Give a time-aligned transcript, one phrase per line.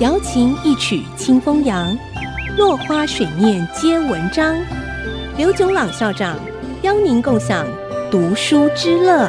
[0.00, 1.98] 瑶琴一曲清风扬，
[2.56, 4.56] 落花水面皆文章。
[5.36, 6.38] 刘炯朗校长
[6.82, 7.66] 邀您共享
[8.08, 9.28] 读书之乐。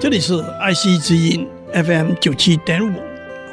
[0.00, 2.98] 这里是爱惜之音 FM 九七点五，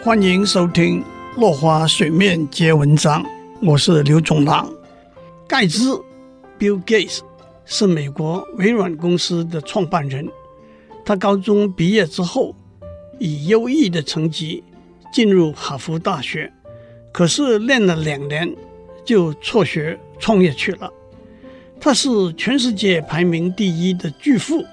[0.02, 1.04] 欢迎收听
[1.40, 3.24] 《落花水面皆文章》，
[3.62, 4.68] 我是刘炯朗。
[5.48, 6.02] 盖茨
[6.58, 7.20] （Bill Gates）
[7.66, 10.28] 是美国微软公司的创办人。
[11.06, 12.56] 他高中毕业之后，
[13.20, 14.64] 以优异的成绩
[15.14, 16.52] 进入哈佛大学，
[17.14, 18.54] 可是练了两年
[19.06, 20.92] 就辍学创业去了。
[21.80, 24.66] 他是全世界排名第一的巨富。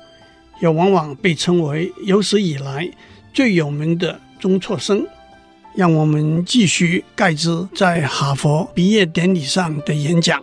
[0.63, 2.87] 也往往被称为有史以来
[3.33, 5.07] 最有名的中辍生。
[5.75, 10.39] 让我们继续盖茨在哈佛毕业典礼上的演讲。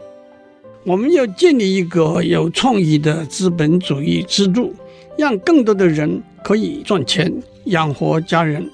[0.84, 4.74] 我们要建立一个有创意的资本主义制度，
[5.20, 7.32] 让更多的人可以赚钱
[7.66, 8.68] 养活家人。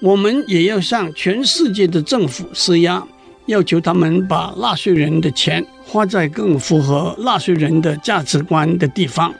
[0.00, 3.02] 我们也要向全世界的政府施压，
[3.46, 9.34] 要求他们把纳税人的钱花在更符合纳税人的价值观的地方。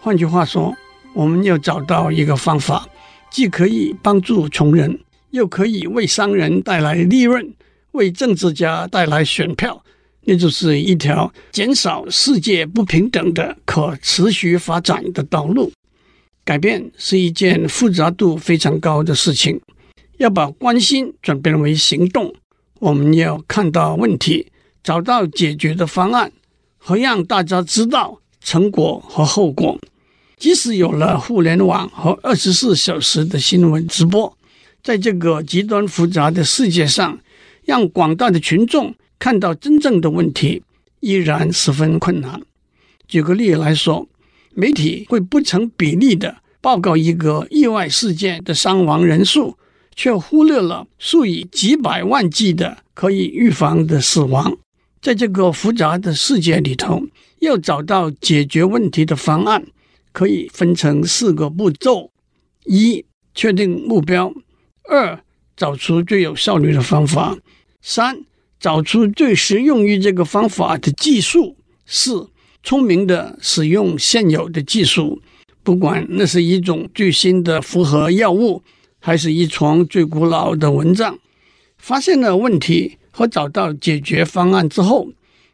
[0.00, 0.74] 换句话说，
[1.14, 2.88] 我们要找到一个方法，
[3.30, 4.98] 既可以帮助穷人，
[5.30, 7.54] 又可以为商人带来利润，
[7.92, 9.84] 为政治家带来选票，
[10.24, 15.70] 那就是一条减少世界不平等的可持续发展的道路。
[16.44, 19.60] 改变是一件复杂度非常高的事情，
[20.18, 22.34] 要把关心转变为行动，
[22.80, 24.46] 我们要看到问题，
[24.82, 26.30] 找到解决的方案，
[26.76, 29.78] 和让大家知道成果和后果。
[30.36, 34.36] 即使有了互联网和二十四小时的新闻直播，
[34.82, 37.18] 在这个极端复杂的世界上，
[37.64, 40.62] 让广大的群众看到真正的问题，
[41.00, 42.40] 依然十分困难。
[43.06, 44.08] 举个例来说，
[44.54, 49.56] 媒体会不成比例的报告一个意外事件的伤亡人数，
[49.98, 54.56] 却忽略了数以几百万计的可以预防的死亡。
[55.02, 57.02] 在这个复杂的世界里头，
[57.40, 59.66] 要找到解决问题的方案。
[60.12, 62.10] 可以分成四个步骤：
[62.64, 63.04] 一、
[63.34, 64.32] 确定目标；
[64.88, 65.22] 二、
[65.56, 67.36] 找出最有效率的方法；
[67.82, 68.24] 三、
[68.58, 71.54] 找出最适用于这个方法的技术；
[71.86, 72.30] 四、
[72.64, 75.20] 聪明地使用现有的技术，
[75.62, 78.62] 不管那是一种最新的复合药物，
[79.00, 81.18] 还是一床最古老的蚊帐。
[81.78, 85.08] 发现了问题和找到解决方案之后，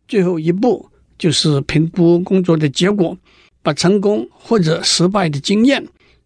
[0.09, 0.89] 最后一步
[1.19, 3.17] 就是评估工作的结果。
[3.63, 5.83] 把成功或者失败的经验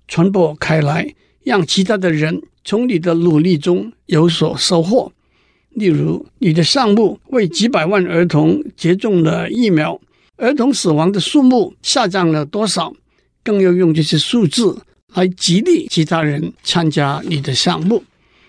[0.09, 1.15] 传播开来，
[1.45, 5.13] 让其他的人从你的努力中有所收获。
[5.71, 10.01] 例如，你的项目为几百万儿童接种了疫苗，
[10.37, 12.93] 儿童死亡的数目下降了多少？
[13.45, 14.77] 更要用这些数字
[15.15, 18.05] 来激励其他人参加你的项目。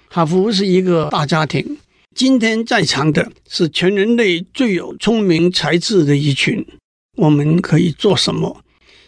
[0.07, 1.77] 哈佛是一个大家庭，
[2.15, 6.65] 今天在场的是全人类最有聪明才智的一群。
[7.17, 8.63] 我们可以做什么？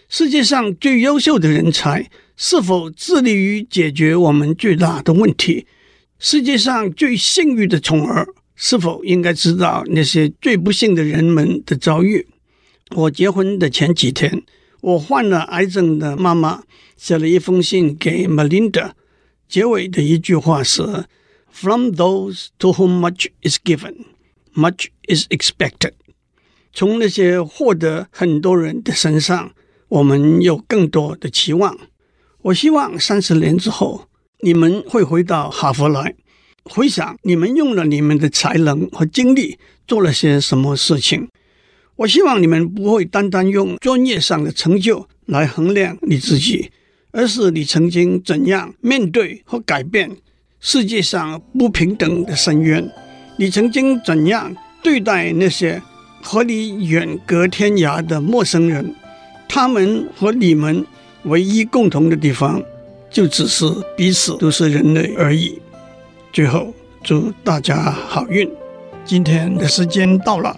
[0.09, 5.66] 世界上最优秀的人才是否致力于解决我们最大的问题？
[6.19, 12.28] 世界上最幸运的宠儿是否应该知道那些最不幸的人们的遭遇？
[12.95, 14.44] 我结婚的前几天，
[14.81, 16.64] 我患了癌症的妈妈
[16.97, 18.92] 写了一封信给 Melinda，
[19.47, 21.06] 结尾的一句话是
[21.52, 24.06] ：“From those to whom much is given,
[24.53, 25.94] much is expected。”
[26.74, 29.53] 从那些获得很多人的身上。
[29.92, 31.78] 我们有更多的期望。
[32.44, 34.08] 我希望三十年之后，
[34.40, 36.16] 你们会回到哈佛来，
[36.63, 41.28] 回想你们用了你们的才能和精力做了些什么事情。
[41.97, 46.72] 我希望你们不会单单用专业上的成就来衡量你自己，
[47.12, 50.09] 而是你曾经怎样面对和改变
[50.59, 52.90] 世界上不平等的深渊，
[53.38, 55.81] 你曾经怎样对待那些
[56.22, 58.96] 和你远隔天涯的陌生人。
[59.47, 60.85] 他们和你们
[61.24, 62.63] 唯一共同的地方，
[63.09, 63.66] 就只是
[63.97, 65.60] 彼此都是人类而已。
[66.31, 66.74] 最后，
[67.04, 68.50] 祝大家好运！
[69.04, 70.57] 今天的时间到了，